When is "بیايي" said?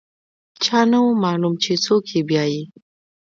2.29-2.63